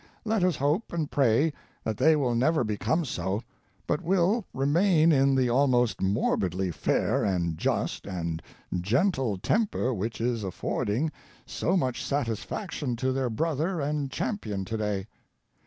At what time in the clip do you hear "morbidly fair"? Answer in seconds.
6.01-7.23